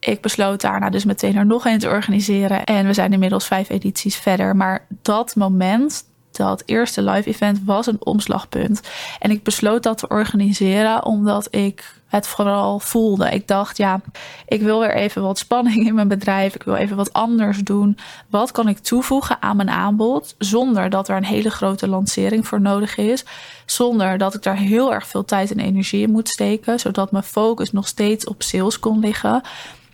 Ik 0.00 0.20
besloot 0.20 0.60
daarna 0.60 0.90
dus 0.90 1.04
meteen 1.04 1.36
er 1.36 1.46
nog 1.46 1.64
een 1.64 1.78
te 1.78 1.88
organiseren. 1.88 2.64
En 2.64 2.86
we 2.86 2.92
zijn 2.92 3.12
inmiddels 3.12 3.46
vijf 3.46 3.68
edities 3.68 4.16
verder. 4.16 4.56
Maar 4.56 4.86
dat 5.02 5.36
moment, 5.36 6.04
dat 6.30 6.62
eerste 6.66 7.02
live 7.02 7.28
event 7.28 7.60
was 7.64 7.86
een 7.86 8.04
omslagpunt. 8.04 8.80
En 9.18 9.30
ik 9.30 9.42
besloot 9.42 9.82
dat 9.82 9.98
te 9.98 10.08
organiseren 10.08 11.04
omdat 11.04 11.48
ik 11.50 11.94
het 12.10 12.26
vooral 12.26 12.78
voelde. 12.78 13.30
Ik 13.30 13.48
dacht, 13.48 13.76
ja, 13.76 14.00
ik 14.46 14.62
wil 14.62 14.80
weer 14.80 14.94
even 14.94 15.22
wat 15.22 15.38
spanning 15.38 15.86
in 15.86 15.94
mijn 15.94 16.08
bedrijf. 16.08 16.54
Ik 16.54 16.62
wil 16.62 16.74
even 16.74 16.96
wat 16.96 17.12
anders 17.12 17.58
doen. 17.58 17.98
Wat 18.28 18.50
kan 18.50 18.68
ik 18.68 18.78
toevoegen 18.78 19.42
aan 19.42 19.56
mijn 19.56 19.70
aanbod 19.70 20.34
zonder 20.38 20.90
dat 20.90 21.08
er 21.08 21.16
een 21.16 21.24
hele 21.24 21.50
grote 21.50 21.88
lancering 21.88 22.46
voor 22.46 22.60
nodig 22.60 22.96
is? 22.96 23.24
Zonder 23.66 24.18
dat 24.18 24.34
ik 24.34 24.42
daar 24.42 24.56
heel 24.56 24.92
erg 24.92 25.06
veel 25.06 25.24
tijd 25.24 25.50
en 25.50 25.58
energie 25.58 26.02
in 26.02 26.10
moet 26.10 26.28
steken, 26.28 26.80
zodat 26.80 27.12
mijn 27.12 27.24
focus 27.24 27.72
nog 27.72 27.88
steeds 27.88 28.24
op 28.24 28.42
sales 28.42 28.78
kon 28.78 28.98
liggen. 28.98 29.42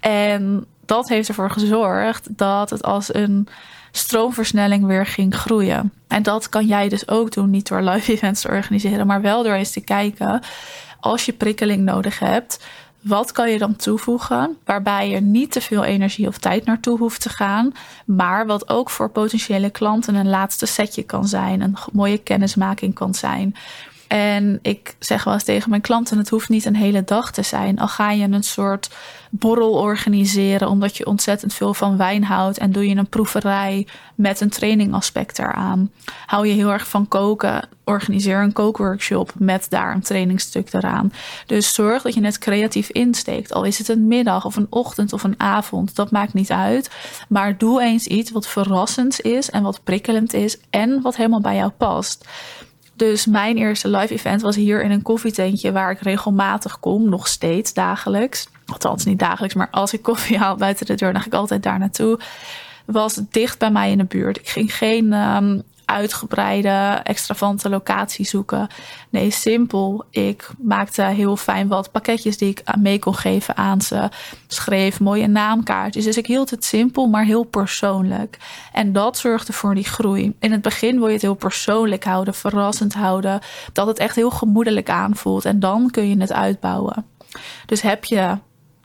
En 0.00 0.66
dat 0.86 1.08
heeft 1.08 1.28
ervoor 1.28 1.50
gezorgd 1.50 2.38
dat 2.38 2.70
het 2.70 2.82
als 2.82 3.14
een 3.14 3.48
stroomversnelling 3.96 4.86
weer 4.86 5.06
ging 5.06 5.34
groeien. 5.34 5.92
En 6.08 6.22
dat 6.22 6.48
kan 6.48 6.66
jij 6.66 6.88
dus 6.88 7.08
ook 7.08 7.32
doen, 7.32 7.50
niet 7.50 7.68
door 7.68 7.82
live 7.82 8.12
events 8.14 8.40
te 8.40 8.48
organiseren, 8.48 9.06
maar 9.06 9.20
wel 9.20 9.42
door 9.42 9.52
eens 9.52 9.72
te 9.72 9.80
kijken 9.80 10.40
als 11.00 11.24
je 11.26 11.32
prikkeling 11.32 11.82
nodig 11.82 12.18
hebt. 12.18 12.64
Wat 13.00 13.32
kan 13.32 13.50
je 13.50 13.58
dan 13.58 13.76
toevoegen 13.76 14.56
waarbij 14.64 15.10
je 15.10 15.20
niet 15.20 15.52
te 15.52 15.60
veel 15.60 15.84
energie 15.84 16.26
of 16.26 16.38
tijd 16.38 16.64
naartoe 16.64 16.98
hoeft 16.98 17.20
te 17.20 17.28
gaan, 17.28 17.72
maar 18.04 18.46
wat 18.46 18.68
ook 18.68 18.90
voor 18.90 19.10
potentiële 19.10 19.70
klanten 19.70 20.14
een 20.14 20.28
laatste 20.28 20.66
setje 20.66 21.02
kan 21.02 21.28
zijn, 21.28 21.60
een 21.60 21.76
mooie 21.92 22.18
kennismaking 22.18 22.94
kan 22.94 23.14
zijn. 23.14 23.54
En 24.08 24.58
ik 24.62 24.96
zeg 24.98 25.24
wel 25.24 25.34
eens 25.34 25.44
tegen 25.44 25.70
mijn 25.70 25.82
klanten: 25.82 26.18
het 26.18 26.28
hoeft 26.28 26.48
niet 26.48 26.64
een 26.64 26.76
hele 26.76 27.04
dag 27.04 27.32
te 27.32 27.42
zijn. 27.42 27.78
Al 27.78 27.88
ga 27.88 28.10
je 28.10 28.24
een 28.24 28.44
soort 28.44 28.90
borrel 29.30 29.72
organiseren 29.72 30.68
omdat 30.68 30.96
je 30.96 31.06
ontzettend 31.06 31.54
veel 31.54 31.74
van 31.74 31.96
wijn 31.96 32.24
houdt 32.24 32.58
en 32.58 32.72
doe 32.72 32.88
je 32.88 32.96
een 32.96 33.08
proeverij 33.08 33.86
met 34.14 34.40
een 34.40 34.48
trainingaspect 34.48 35.38
eraan. 35.38 35.90
Hou 36.26 36.46
je 36.46 36.54
heel 36.54 36.72
erg 36.72 36.88
van 36.88 37.08
koken, 37.08 37.68
organiseer 37.84 38.42
een 38.42 38.52
kookworkshop 38.52 39.32
met 39.38 39.66
daar 39.70 39.94
een 39.94 40.00
trainingstuk 40.00 40.72
eraan. 40.72 41.12
Dus 41.46 41.74
zorg 41.74 42.02
dat 42.02 42.14
je 42.14 42.24
het 42.24 42.38
creatief 42.38 42.90
insteekt. 42.90 43.52
Al 43.52 43.64
is 43.64 43.78
het 43.78 43.88
een 43.88 44.06
middag 44.06 44.44
of 44.44 44.56
een 44.56 44.66
ochtend 44.70 45.12
of 45.12 45.22
een 45.22 45.40
avond, 45.40 45.94
dat 45.94 46.10
maakt 46.10 46.34
niet 46.34 46.50
uit. 46.50 46.90
Maar 47.28 47.58
doe 47.58 47.82
eens 47.82 48.06
iets 48.06 48.30
wat 48.30 48.46
verrassend 48.46 49.20
is 49.20 49.50
en 49.50 49.62
wat 49.62 49.84
prikkelend 49.84 50.32
is 50.32 50.58
en 50.70 51.00
wat 51.02 51.16
helemaal 51.16 51.40
bij 51.40 51.56
jou 51.56 51.70
past. 51.70 52.26
Dus 52.96 53.26
mijn 53.26 53.56
eerste 53.56 53.88
live 53.88 54.14
event 54.14 54.42
was 54.42 54.56
hier 54.56 54.82
in 54.82 54.90
een 54.90 55.02
koffietentje 55.02 55.72
waar 55.72 55.90
ik 55.90 56.00
regelmatig 56.00 56.80
kom, 56.80 57.08
nog 57.08 57.26
steeds 57.26 57.72
dagelijks. 57.72 58.48
Althans, 58.66 59.04
niet 59.04 59.18
dagelijks, 59.18 59.54
maar 59.54 59.70
als 59.70 59.92
ik 59.92 60.02
koffie 60.02 60.38
haal 60.42 60.56
buiten 60.56 60.86
de 60.86 60.94
deur, 60.94 61.12
dan 61.12 61.20
ga 61.20 61.26
ik 61.26 61.34
altijd 61.34 61.62
daar 61.62 61.78
naartoe. 61.78 62.18
Was 62.84 63.20
dicht 63.30 63.58
bij 63.58 63.70
mij 63.70 63.90
in 63.90 63.98
de 63.98 64.04
buurt. 64.04 64.38
Ik 64.38 64.48
ging 64.48 64.76
geen 64.76 65.12
um, 65.12 65.62
uitgebreide, 65.86 67.00
extravante 67.02 67.68
locatie 67.68 68.24
zoeken. 68.24 68.68
Nee, 69.10 69.30
simpel. 69.30 70.04
Ik 70.10 70.50
maakte 70.58 71.02
heel 71.02 71.36
fijn 71.36 71.68
wat 71.68 71.92
pakketjes 71.92 72.38
die 72.38 72.50
ik 72.50 72.62
mee 72.78 72.98
kon 72.98 73.14
geven 73.14 73.56
aan 73.56 73.80
ze. 73.80 74.08
Schreef 74.46 75.00
mooie 75.00 75.26
naamkaartjes. 75.26 76.04
Dus 76.04 76.16
ik 76.16 76.26
hield 76.26 76.50
het 76.50 76.64
simpel, 76.64 77.06
maar 77.06 77.24
heel 77.24 77.44
persoonlijk. 77.44 78.38
En 78.72 78.92
dat 78.92 79.18
zorgde 79.18 79.52
voor 79.52 79.74
die 79.74 79.84
groei. 79.84 80.36
In 80.40 80.52
het 80.52 80.62
begin 80.62 80.98
wil 80.98 81.06
je 81.06 81.12
het 81.12 81.22
heel 81.22 81.34
persoonlijk 81.34 82.04
houden, 82.04 82.34
verrassend 82.34 82.94
houden. 82.94 83.40
Dat 83.72 83.86
het 83.86 83.98
echt 83.98 84.16
heel 84.16 84.30
gemoedelijk 84.30 84.90
aanvoelt. 84.90 85.44
En 85.44 85.60
dan 85.60 85.90
kun 85.90 86.08
je 86.08 86.20
het 86.20 86.32
uitbouwen. 86.32 87.04
Dus 87.66 87.80
heb 87.80 88.04
je 88.04 88.38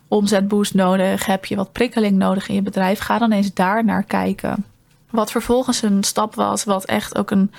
omzetboost 0.07 0.73
nodig, 0.73 1.25
heb 1.25 1.45
je 1.45 1.55
wat 1.55 1.71
prikkeling 1.71 2.17
nodig 2.17 2.47
in 2.47 2.55
je 2.55 2.61
bedrijf, 2.61 2.99
ga 2.99 3.17
dan 3.17 3.31
eens 3.31 3.53
daar 3.53 3.85
naar 3.85 4.03
kijken. 4.03 4.65
Wat 5.11 5.31
vervolgens 5.31 5.81
een 5.81 6.03
stap 6.03 6.35
was, 6.35 6.63
wat 6.63 6.85
echt 6.85 7.17
ook 7.17 7.31
een 7.31 7.51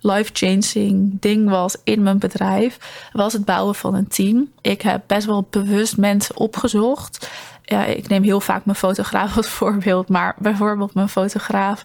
life-changing 0.00 1.20
ding 1.20 1.48
was 1.48 1.76
in 1.84 2.02
mijn 2.02 2.18
bedrijf, 2.18 2.78
was 3.12 3.32
het 3.32 3.44
bouwen 3.44 3.74
van 3.74 3.94
een 3.94 4.08
team. 4.08 4.50
Ik 4.60 4.82
heb 4.82 5.02
best 5.06 5.26
wel 5.26 5.46
bewust 5.50 5.96
mensen 5.96 6.36
opgezocht. 6.36 7.30
Ja, 7.62 7.84
ik 7.84 8.08
neem 8.08 8.22
heel 8.22 8.40
vaak 8.40 8.64
mijn 8.64 8.76
fotograaf 8.76 9.36
als 9.36 9.48
voorbeeld, 9.48 10.08
maar 10.08 10.34
bijvoorbeeld 10.38 10.94
mijn 10.94 11.08
fotograaf 11.08 11.82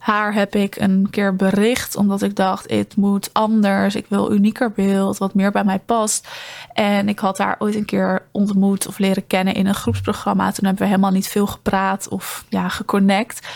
Haar 0.00 0.34
heb 0.34 0.54
ik 0.54 0.76
een 0.76 1.06
keer 1.10 1.36
bericht 1.36 1.96
omdat 1.96 2.22
ik 2.22 2.36
dacht: 2.36 2.70
het 2.70 2.96
moet 2.96 3.30
anders. 3.32 3.94
Ik 3.94 4.06
wil 4.08 4.32
unieker 4.32 4.72
beeld, 4.72 5.18
wat 5.18 5.34
meer 5.34 5.50
bij 5.50 5.64
mij 5.64 5.78
past. 5.78 6.28
En 6.72 7.08
ik 7.08 7.18
had 7.18 7.38
haar 7.38 7.56
ooit 7.58 7.74
een 7.74 7.84
keer 7.84 8.22
ontmoet 8.32 8.86
of 8.86 8.98
leren 8.98 9.26
kennen 9.26 9.54
in 9.54 9.66
een 9.66 9.74
groepsprogramma. 9.74 10.52
Toen 10.52 10.64
hebben 10.64 10.82
we 10.82 10.88
helemaal 10.88 11.10
niet 11.10 11.28
veel 11.28 11.46
gepraat 11.46 12.08
of 12.08 12.44
ja, 12.48 12.68
geconnect. 12.68 13.48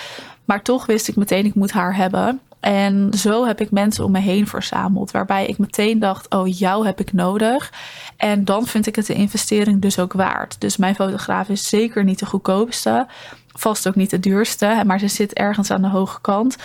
Maar 0.45 0.63
toch 0.63 0.87
wist 0.87 1.09
ik 1.09 1.17
meteen: 1.17 1.45
ik 1.45 1.55
moet 1.55 1.73
haar 1.73 1.97
hebben. 1.97 2.41
En 2.61 3.11
zo 3.17 3.47
heb 3.47 3.61
ik 3.61 3.71
mensen 3.71 4.05
om 4.05 4.11
me 4.11 4.19
heen 4.19 4.47
verzameld, 4.47 5.11
waarbij 5.11 5.47
ik 5.47 5.59
meteen 5.59 5.99
dacht: 5.99 6.35
oh, 6.35 6.59
jou 6.59 6.87
heb 6.87 7.01
ik 7.01 7.13
nodig. 7.13 7.73
En 8.17 8.45
dan 8.45 8.67
vind 8.67 8.87
ik 8.87 8.97
het 8.97 9.07
de 9.07 9.15
investering 9.15 9.81
dus 9.81 9.99
ook 9.99 10.13
waard. 10.13 10.61
Dus 10.61 10.77
mijn 10.77 10.95
fotograaf 10.95 11.49
is 11.49 11.69
zeker 11.69 12.05
niet 12.05 12.19
de 12.19 12.27
goedkoopste, 12.27 13.07
vast 13.53 13.89
ook 13.89 13.95
niet 13.95 14.11
de 14.11 14.21
duurste, 14.21 14.83
maar 14.87 14.99
ze 14.99 15.09
zit 15.09 15.33
ergens 15.33 15.71
aan 15.71 15.83
de 15.83 15.89
hoge 15.89 16.21
kant. 16.21 16.57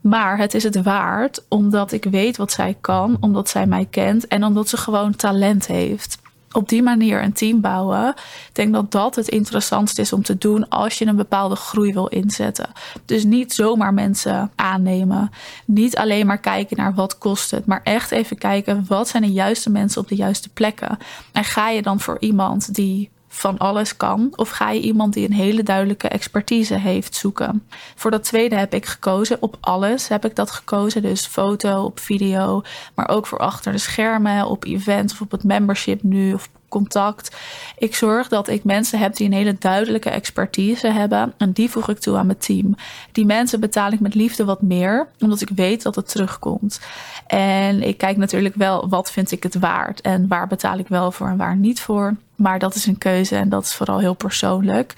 Maar 0.00 0.38
het 0.38 0.54
is 0.54 0.62
het 0.62 0.82
waard 0.82 1.44
omdat 1.48 1.92
ik 1.92 2.04
weet 2.04 2.36
wat 2.36 2.52
zij 2.52 2.76
kan, 2.80 3.16
omdat 3.20 3.48
zij 3.48 3.66
mij 3.66 3.86
kent 3.90 4.26
en 4.26 4.44
omdat 4.44 4.68
ze 4.68 4.76
gewoon 4.76 5.16
talent 5.16 5.66
heeft 5.66 6.18
op 6.52 6.68
die 6.68 6.82
manier 6.82 7.22
een 7.22 7.32
team 7.32 7.60
bouwen. 7.60 8.08
Ik 8.48 8.50
denk 8.54 8.72
dat 8.72 8.90
dat 8.90 9.14
het 9.14 9.28
interessantste 9.28 10.00
is 10.00 10.12
om 10.12 10.22
te 10.22 10.38
doen 10.38 10.68
als 10.68 10.98
je 10.98 11.06
een 11.06 11.16
bepaalde 11.16 11.56
groei 11.56 11.92
wil 11.92 12.06
inzetten. 12.06 12.68
Dus 13.04 13.24
niet 13.24 13.52
zomaar 13.52 13.94
mensen 13.94 14.50
aannemen. 14.54 15.30
Niet 15.64 15.96
alleen 15.96 16.26
maar 16.26 16.40
kijken 16.40 16.76
naar 16.76 16.94
wat 16.94 17.18
kost 17.18 17.50
het, 17.50 17.66
maar 17.66 17.80
echt 17.84 18.10
even 18.10 18.38
kijken 18.38 18.84
wat 18.88 19.08
zijn 19.08 19.22
de 19.22 19.32
juiste 19.32 19.70
mensen 19.70 20.00
op 20.00 20.08
de 20.08 20.16
juiste 20.16 20.48
plekken. 20.48 20.98
En 21.32 21.44
ga 21.44 21.68
je 21.68 21.82
dan 21.82 22.00
voor 22.00 22.16
iemand 22.20 22.74
die 22.74 23.10
van 23.28 23.58
alles 23.58 23.96
kan? 23.96 24.32
Of 24.36 24.50
ga 24.50 24.70
je 24.70 24.80
iemand 24.80 25.12
die 25.12 25.26
een 25.26 25.34
hele 25.34 25.62
duidelijke 25.62 26.08
expertise 26.08 26.74
heeft 26.74 27.14
zoeken? 27.14 27.66
Voor 27.94 28.10
dat 28.10 28.24
tweede 28.24 28.56
heb 28.56 28.74
ik 28.74 28.86
gekozen. 28.86 29.42
Op 29.42 29.56
alles 29.60 30.08
heb 30.08 30.24
ik 30.24 30.36
dat 30.36 30.50
gekozen. 30.50 31.02
Dus 31.02 31.26
foto, 31.26 31.82
op 31.84 32.00
video, 32.00 32.62
maar 32.94 33.08
ook 33.08 33.26
voor 33.26 33.38
achter 33.38 33.72
de 33.72 33.78
schermen, 33.78 34.46
op 34.46 34.64
events 34.64 35.12
of 35.12 35.20
op 35.20 35.30
het 35.30 35.44
membership 35.44 36.02
nu 36.02 36.34
of 36.34 36.48
contact. 36.68 37.36
Ik 37.78 37.94
zorg 37.94 38.28
dat 38.28 38.48
ik 38.48 38.64
mensen 38.64 38.98
heb 38.98 39.16
die 39.16 39.26
een 39.26 39.32
hele 39.32 39.56
duidelijke 39.58 40.10
expertise 40.10 40.86
hebben. 40.86 41.34
En 41.36 41.52
die 41.52 41.70
voeg 41.70 41.88
ik 41.88 41.98
toe 41.98 42.16
aan 42.16 42.26
mijn 42.26 42.38
team. 42.38 42.74
Die 43.12 43.26
mensen 43.26 43.60
betaal 43.60 43.92
ik 43.92 44.00
met 44.00 44.14
liefde 44.14 44.44
wat 44.44 44.62
meer, 44.62 45.08
omdat 45.20 45.40
ik 45.40 45.50
weet 45.54 45.82
dat 45.82 45.94
het 45.94 46.08
terugkomt. 46.08 46.80
En 47.26 47.82
ik 47.82 47.98
kijk 47.98 48.16
natuurlijk 48.16 48.54
wel 48.54 48.88
wat 48.88 49.10
vind 49.10 49.30
ik 49.30 49.42
het 49.42 49.58
waard 49.58 50.00
en 50.00 50.28
waar 50.28 50.46
betaal 50.46 50.78
ik 50.78 50.88
wel 50.88 51.12
voor 51.12 51.28
en 51.28 51.36
waar 51.36 51.56
niet 51.56 51.80
voor. 51.80 52.16
Maar 52.34 52.58
dat 52.58 52.74
is 52.74 52.86
een 52.86 52.98
keuze 52.98 53.36
en 53.36 53.48
dat 53.48 53.64
is 53.64 53.74
vooral 53.74 53.98
heel 53.98 54.14
persoonlijk. 54.14 54.94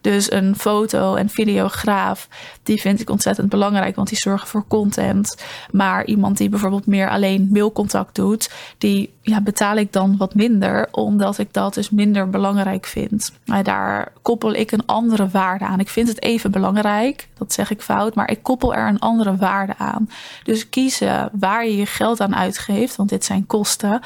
Dus 0.00 0.32
een 0.32 0.56
foto- 0.56 1.14
en 1.14 1.28
videograaf, 1.28 2.28
die 2.62 2.80
vind 2.80 3.00
ik 3.00 3.10
ontzettend 3.10 3.48
belangrijk, 3.48 3.96
want 3.96 4.08
die 4.08 4.18
zorgen 4.18 4.48
voor 4.48 4.64
content. 4.68 5.36
Maar 5.70 6.04
iemand 6.04 6.36
die 6.36 6.48
bijvoorbeeld 6.48 6.86
meer 6.86 7.10
alleen 7.10 7.48
mailcontact 7.52 8.14
doet, 8.14 8.50
die 8.78 9.12
ja, 9.22 9.40
betaal 9.40 9.76
ik 9.76 9.92
dan 9.92 10.16
wat 10.16 10.34
minder, 10.34 10.88
omdat 10.90 11.38
ik 11.38 11.52
dat 11.52 11.74
dus 11.74 11.90
minder 11.90 12.30
belangrijk 12.30 12.86
vind. 12.86 13.32
Maar 13.44 13.64
daar 13.64 14.12
koppel 14.22 14.52
ik 14.52 14.72
een 14.72 14.86
andere 14.86 15.28
waarde 15.28 15.64
aan. 15.64 15.80
Ik 15.80 15.88
vind 15.88 16.08
het 16.08 16.22
even 16.22 16.50
belangrijk, 16.50 17.28
dat 17.38 17.52
zeg 17.52 17.70
ik 17.70 17.82
fout, 17.82 18.14
maar 18.14 18.30
ik 18.30 18.42
koppel 18.42 18.74
er 18.74 18.88
een 18.88 18.98
andere 18.98 19.36
waarde 19.36 19.74
aan. 19.78 20.10
Dus 20.42 20.68
kiezen 20.68 21.30
waar 21.32 21.66
je 21.66 21.76
je 21.76 21.86
geld 21.86 22.20
aan 22.20 22.36
uitgeeft, 22.36 22.96
want 22.96 23.08
dit 23.08 23.24
zijn 23.24 23.46
kosten 23.46 24.00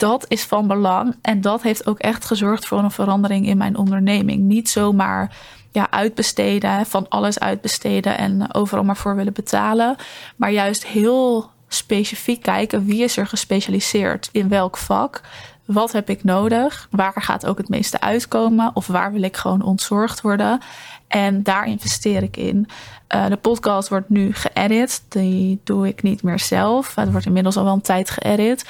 dat 0.00 0.24
is 0.28 0.44
van 0.44 0.66
belang. 0.66 1.16
En 1.22 1.40
dat 1.40 1.62
heeft 1.62 1.86
ook 1.86 1.98
echt 1.98 2.24
gezorgd 2.24 2.66
voor 2.66 2.78
een 2.78 2.90
verandering 2.90 3.46
in 3.46 3.56
mijn 3.56 3.76
onderneming. 3.76 4.42
Niet 4.42 4.68
zomaar 4.68 5.36
ja, 5.70 5.90
uitbesteden, 5.90 6.86
van 6.86 7.08
alles 7.08 7.38
uitbesteden 7.38 8.18
en 8.18 8.54
overal 8.54 8.84
maar 8.84 8.96
voor 8.96 9.16
willen 9.16 9.32
betalen. 9.32 9.96
Maar 10.36 10.50
juist 10.50 10.86
heel 10.86 11.50
specifiek 11.68 12.42
kijken 12.42 12.84
wie 12.84 13.02
is 13.02 13.16
er 13.16 13.26
gespecialiseerd 13.26 14.28
in 14.32 14.48
welk 14.48 14.76
vak. 14.76 15.20
Wat 15.64 15.92
heb 15.92 16.10
ik 16.10 16.24
nodig? 16.24 16.88
Waar 16.90 17.12
gaat 17.22 17.46
ook 17.46 17.58
het 17.58 17.68
meeste 17.68 18.00
uitkomen? 18.00 18.70
Of 18.74 18.86
waar 18.86 19.12
wil 19.12 19.22
ik 19.22 19.36
gewoon 19.36 19.62
ontzorgd 19.62 20.20
worden? 20.20 20.60
En 21.08 21.42
daar 21.42 21.66
investeer 21.66 22.22
ik 22.22 22.36
in. 22.36 22.68
Uh, 23.14 23.26
de 23.26 23.36
podcast 23.36 23.88
wordt 23.88 24.08
nu 24.08 24.34
geëdit. 24.34 25.02
Die 25.08 25.60
doe 25.64 25.88
ik 25.88 26.02
niet 26.02 26.22
meer 26.22 26.38
zelf. 26.38 26.94
Het 26.94 27.10
wordt 27.10 27.26
inmiddels 27.26 27.56
al 27.56 27.64
wel 27.64 27.72
een 27.72 27.80
tijd 27.80 28.10
geëdit. 28.10 28.64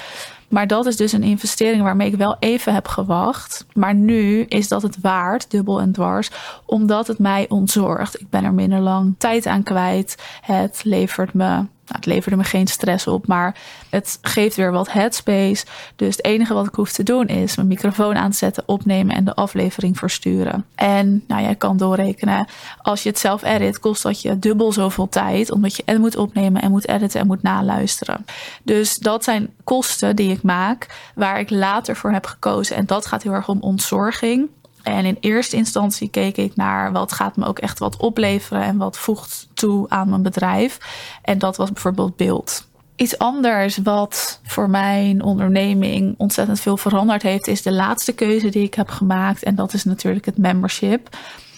Maar 0.50 0.66
dat 0.66 0.86
is 0.86 0.96
dus 0.96 1.12
een 1.12 1.22
investering 1.22 1.82
waarmee 1.82 2.08
ik 2.08 2.16
wel 2.16 2.36
even 2.38 2.74
heb 2.74 2.88
gewacht. 2.88 3.66
Maar 3.72 3.94
nu 3.94 4.42
is 4.42 4.68
dat 4.68 4.82
het 4.82 5.00
waard, 5.00 5.50
dubbel 5.50 5.80
en 5.80 5.92
dwars, 5.92 6.30
omdat 6.66 7.06
het 7.06 7.18
mij 7.18 7.46
ontzorgt. 7.48 8.20
Ik 8.20 8.30
ben 8.30 8.44
er 8.44 8.54
minder 8.54 8.80
lang 8.80 9.14
tijd 9.18 9.46
aan 9.46 9.62
kwijt. 9.62 10.22
Het 10.40 10.80
levert 10.84 11.34
me 11.34 11.64
nou, 11.90 12.02
het 12.02 12.06
leverde 12.06 12.36
me 12.36 12.44
geen 12.44 12.66
stress 12.66 13.06
op, 13.06 13.26
maar 13.26 13.56
het 13.88 14.18
geeft 14.22 14.56
weer 14.56 14.72
wat 14.72 14.92
headspace. 14.92 15.64
Dus 15.96 16.16
het 16.16 16.24
enige 16.24 16.54
wat 16.54 16.66
ik 16.66 16.74
hoef 16.74 16.92
te 16.92 17.02
doen 17.02 17.26
is 17.26 17.56
mijn 17.56 17.68
microfoon 17.68 18.16
aanzetten, 18.16 18.62
opnemen 18.66 19.16
en 19.16 19.24
de 19.24 19.34
aflevering 19.34 19.98
versturen. 19.98 20.64
En 20.74 21.24
nou, 21.26 21.42
jij 21.42 21.54
kan 21.54 21.76
doorrekenen. 21.76 22.46
Als 22.82 23.02
je 23.02 23.08
het 23.08 23.18
zelf 23.18 23.42
edit, 23.42 23.78
kost 23.78 24.02
dat 24.02 24.22
je 24.22 24.38
dubbel 24.38 24.72
zoveel 24.72 25.08
tijd, 25.08 25.50
omdat 25.50 25.76
je 25.76 25.82
en 25.84 26.00
moet 26.00 26.16
opnemen 26.16 26.62
en 26.62 26.70
moet 26.70 26.88
editen 26.88 27.20
en 27.20 27.26
moet 27.26 27.42
naluisteren. 27.42 28.24
Dus 28.62 28.96
dat 28.96 29.24
zijn 29.24 29.50
kosten 29.64 30.16
die 30.16 30.30
ik 30.30 30.42
maak, 30.42 31.10
waar 31.14 31.40
ik 31.40 31.50
later 31.50 31.96
voor 31.96 32.12
heb 32.12 32.26
gekozen. 32.26 32.76
En 32.76 32.86
dat 32.86 33.06
gaat 33.06 33.22
heel 33.22 33.32
erg 33.32 33.48
om 33.48 33.60
ontzorging. 33.60 34.48
En 34.82 35.04
in 35.04 35.16
eerste 35.20 35.56
instantie 35.56 36.08
keek 36.08 36.36
ik 36.36 36.56
naar 36.56 36.92
wat 36.92 37.12
gaat 37.12 37.36
me 37.36 37.46
ook 37.46 37.58
echt 37.58 37.78
wat 37.78 37.96
opleveren 37.96 38.62
en 38.62 38.76
wat 38.76 38.98
voegt 38.98 39.48
toe 39.54 39.88
aan 39.88 40.08
mijn 40.08 40.22
bedrijf. 40.22 40.78
En 41.22 41.38
dat 41.38 41.56
was 41.56 41.72
bijvoorbeeld 41.72 42.16
beeld. 42.16 42.68
Iets 42.96 43.18
anders 43.18 43.76
wat 43.76 44.40
voor 44.42 44.70
mijn 44.70 45.22
onderneming 45.22 46.14
ontzettend 46.18 46.60
veel 46.60 46.76
veranderd 46.76 47.22
heeft, 47.22 47.46
is 47.46 47.62
de 47.62 47.72
laatste 47.72 48.12
keuze 48.12 48.48
die 48.48 48.64
ik 48.64 48.74
heb 48.74 48.88
gemaakt. 48.88 49.42
En 49.42 49.54
dat 49.54 49.72
is 49.72 49.84
natuurlijk 49.84 50.24
het 50.24 50.38
membership. 50.38 51.16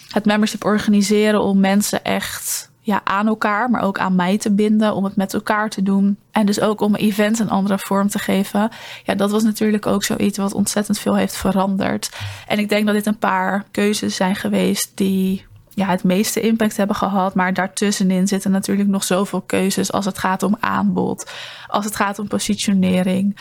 Het 0.09 0.25
membership 0.25 0.63
organiseren 0.63 1.41
om 1.41 1.59
mensen 1.59 2.03
echt 2.03 2.71
ja, 2.85 3.01
aan 3.03 3.27
elkaar, 3.27 3.69
maar 3.69 3.81
ook 3.81 3.99
aan 3.99 4.15
mij 4.15 4.37
te 4.37 4.51
binden, 4.51 4.93
om 4.93 5.03
het 5.03 5.15
met 5.15 5.33
elkaar 5.33 5.69
te 5.69 5.83
doen. 5.83 6.17
En 6.31 6.45
dus 6.45 6.59
ook 6.59 6.81
om 6.81 6.95
events 6.95 7.39
een 7.39 7.49
andere 7.49 7.79
vorm 7.79 8.09
te 8.09 8.19
geven. 8.19 8.69
Ja, 9.03 9.15
dat 9.15 9.31
was 9.31 9.43
natuurlijk 9.43 9.85
ook 9.85 10.03
zoiets 10.03 10.37
wat 10.37 10.53
ontzettend 10.53 10.99
veel 10.99 11.15
heeft 11.15 11.35
veranderd. 11.35 12.09
En 12.47 12.59
ik 12.59 12.69
denk 12.69 12.85
dat 12.85 12.95
dit 12.95 13.05
een 13.05 13.17
paar 13.17 13.65
keuzes 13.71 14.15
zijn 14.15 14.35
geweest 14.35 14.91
die 14.95 15.45
ja, 15.69 15.87
het 15.87 16.03
meeste 16.03 16.41
impact 16.41 16.77
hebben 16.77 16.95
gehad. 16.95 17.35
Maar 17.35 17.53
daartussenin 17.53 18.27
zitten 18.27 18.51
natuurlijk 18.51 18.89
nog 18.89 19.03
zoveel 19.03 19.41
keuzes 19.41 19.91
als 19.91 20.05
het 20.05 20.17
gaat 20.17 20.43
om 20.43 20.57
aanbod, 20.59 21.31
als 21.67 21.85
het 21.85 21.95
gaat 21.95 22.19
om 22.19 22.27
positionering 22.27 23.37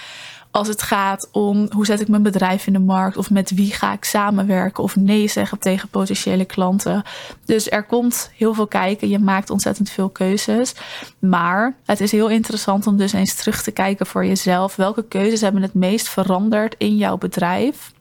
als 0.53 0.69
het 0.69 0.83
gaat 0.83 1.29
om 1.31 1.69
hoe 1.71 1.87
zet 1.87 2.01
ik 2.01 2.09
mijn 2.09 2.23
bedrijf 2.23 2.67
in 2.67 2.73
de 2.73 2.79
markt 2.79 3.17
of 3.17 3.31
met 3.31 3.51
wie 3.51 3.73
ga 3.73 3.93
ik 3.93 4.05
samenwerken 4.05 4.83
of 4.83 4.97
nee 4.97 5.29
zeggen 5.29 5.59
tegen 5.59 5.89
potentiële 5.89 6.45
klanten. 6.45 7.03
Dus 7.45 7.71
er 7.71 7.85
komt 7.85 8.31
heel 8.37 8.55
veel 8.55 8.67
kijken. 8.67 9.09
Je 9.09 9.19
maakt 9.19 9.51
ontzettend 9.51 9.91
veel 9.91 10.09
keuzes. 10.09 10.75
Maar 11.19 11.77
het 11.85 12.01
is 12.01 12.13
heel 12.13 12.29
interessant 12.29 12.87
om 12.87 12.97
dus 12.97 13.13
eens 13.13 13.35
terug 13.35 13.63
te 13.63 13.71
kijken 13.71 14.07
voor 14.07 14.27
jezelf. 14.27 14.77
Welke 14.77 15.05
keuzes 15.05 15.41
hebben 15.41 15.63
het 15.63 15.75
meest 15.75 16.09
veranderd 16.09 16.75
in 16.79 16.97
jouw 16.97 17.19
bedrijf? 17.19 17.93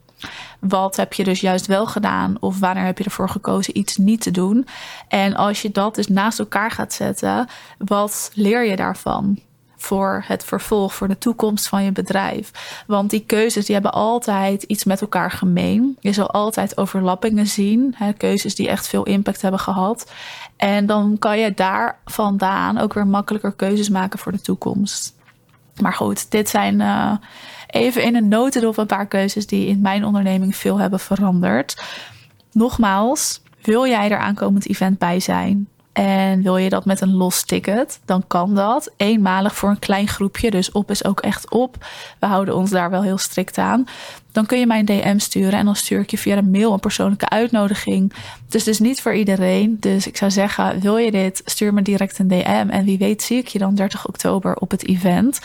Wat 0.60 0.96
heb 0.96 1.14
je 1.14 1.24
dus 1.24 1.40
juist 1.40 1.66
wel 1.66 1.86
gedaan? 1.86 2.38
Of 2.40 2.60
wanneer 2.60 2.86
heb 2.86 2.98
je 2.98 3.04
ervoor 3.04 3.30
gekozen 3.30 3.78
iets 3.78 3.98
niet 3.98 4.22
te 4.22 4.32
doen? 4.32 4.68
En 5.08 5.36
als 5.36 5.62
je 5.62 5.72
dat 5.72 5.96
dus 5.96 6.08
naast 6.08 6.40
elkaar 6.40 6.72
gaat 6.72 6.94
zetten, 6.94 7.48
wat 7.78 8.32
leer 8.34 8.66
je 8.66 8.76
daarvan? 8.76 9.40
Voor 9.82 10.24
het 10.28 10.44
vervolg, 10.44 10.94
voor 10.94 11.08
de 11.08 11.18
toekomst 11.18 11.68
van 11.68 11.84
je 11.84 11.92
bedrijf. 11.92 12.52
Want 12.88 13.10
die 13.10 13.24
keuzes 13.26 13.66
die 13.66 13.74
hebben 13.74 13.94
altijd 13.94 14.64
iets 14.64 14.84
met 14.84 15.02
elkaar 15.02 15.32
gemeen. 15.32 15.98
Je 16.00 16.14
zal 16.14 16.32
altijd 16.32 16.78
overlappingen 16.78 17.48
zien, 17.48 17.96
hè, 17.98 18.14
keuzes 18.14 18.56
die 18.56 18.70
echt 18.70 18.88
veel 18.88 19.04
impact 19.04 19.42
hebben 19.42 19.60
gehad. 19.60 20.12
En 20.58 20.86
dan 20.86 21.16
kan 21.20 21.40
je 21.40 21.54
daar 21.54 22.00
vandaan 22.06 22.78
ook 22.78 22.94
weer 22.94 23.08
makkelijker 23.08 23.54
keuzes 23.54 23.90
maken 23.90 24.20
voor 24.20 24.32
de 24.32 24.42
toekomst. 24.42 25.16
Maar 25.82 25.94
goed, 25.94 26.32
dit 26.32 26.50
zijn 26.50 26.80
uh, 26.80 27.14
even 27.68 28.04
in 28.04 28.16
een 28.16 28.28
notendop 28.28 28.78
een 28.78 28.86
paar 28.86 29.08
keuzes 29.08 29.48
die 29.48 29.68
in 29.68 29.82
mijn 29.82 30.06
onderneming 30.06 30.56
veel 30.56 30.78
hebben 30.78 31.00
veranderd. 31.00 31.84
Nogmaals, 32.52 33.42
wil 33.62 33.88
jij 33.88 34.12
er 34.12 34.20
aankomend 34.20 34.70
event 34.70 34.98
bij 34.98 35.20
zijn? 35.20 35.68
En 35.94 36.42
wil 36.42 36.58
je 36.58 36.70
dat 36.70 36.86
met 36.86 37.02
een 37.02 37.14
los 37.14 37.44
ticket, 37.44 38.00
dan 38.06 38.24
kan 38.28 38.56
dat. 38.56 38.92
Eenmalig 38.98 39.56
voor 39.56 39.70
een 39.70 39.80
klein 39.80 40.08
groepje. 40.08 40.52
Dus 40.52 40.72
op 40.72 40.92
is 40.92 41.06
ook 41.06 41.20
echt 41.20 41.50
op. 41.50 41.86
We 42.20 42.26
houden 42.26 42.56
ons 42.56 42.70
daar 42.70 42.90
wel 42.90 43.04
heel 43.04 43.18
strikt 43.18 43.58
aan. 43.58 43.86
Dan 44.32 44.46
kun 44.46 44.60
je 44.60 44.66
mij 44.66 44.80
een 44.80 44.86
DM 44.86 45.18
sturen 45.18 45.60
en 45.60 45.66
dan 45.66 45.76
stuur 45.76 46.00
ik 46.00 46.12
je 46.12 46.18
via 46.18 46.38
een 46.38 46.52
mail 46.52 46.74
een 46.74 46.80
persoonlijke 46.80 47.30
uitnodiging. 47.30 48.14
Het 48.46 48.56
is 48.56 48.64
dus 48.64 48.80
niet 48.80 49.02
voor 49.02 49.14
iedereen. 49.14 49.78
Dus 49.80 50.08
ik 50.08 50.18
zou 50.18 50.32
zeggen, 50.32 50.80
wil 50.80 50.98
je 50.98 51.12
dit, 51.12 51.42
stuur 51.46 51.74
me 51.74 51.82
direct 51.82 52.20
een 52.20 52.28
DM. 52.28 52.68
En 52.70 52.86
wie 52.86 52.98
weet 52.98 53.24
zie 53.24 53.38
ik 53.38 53.48
je 53.48 53.60
dan 53.60 53.76
30 53.76 54.08
oktober 54.08 54.56
op 54.56 54.72
het 54.72 54.88
event. 54.88 55.40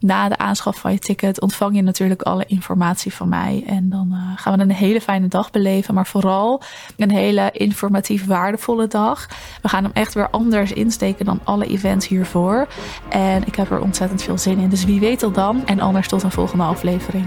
Na 0.00 0.28
de 0.28 0.38
aanschaf 0.38 0.76
van 0.76 0.92
je 0.92 0.98
ticket 0.98 1.40
ontvang 1.40 1.76
je 1.76 1.82
natuurlijk 1.82 2.22
alle 2.22 2.44
informatie 2.46 3.14
van 3.14 3.28
mij. 3.28 3.64
En 3.66 3.88
dan 3.88 4.08
uh, 4.12 4.18
gaan 4.36 4.56
we 4.56 4.62
een 4.62 4.70
hele 4.70 5.00
fijne 5.00 5.28
dag 5.28 5.50
beleven. 5.50 5.94
Maar 5.94 6.06
vooral 6.06 6.62
een 6.96 7.10
hele 7.10 7.50
informatief 7.52 8.26
waardevolle 8.26 8.86
dag. 8.86 9.28
We 9.62 9.68
gaan 9.68 9.84
hem 9.84 9.92
echt 9.94 10.14
weer 10.14 10.30
anders 10.30 10.72
insteken 10.72 11.24
dan 11.24 11.40
alle 11.44 11.66
events 11.66 12.08
hiervoor. 12.08 12.68
En 13.08 13.46
ik 13.46 13.54
heb 13.54 13.70
er 13.70 13.80
ontzettend 13.80 14.22
veel 14.22 14.38
zin 14.38 14.58
in. 14.58 14.68
Dus 14.68 14.84
wie 14.84 15.00
weet 15.00 15.18
tot 15.18 15.34
dan. 15.34 15.66
En 15.66 15.80
anders 15.80 16.08
tot 16.08 16.22
een 16.22 16.30
volgende 16.30 16.64
aflevering. 16.64 17.26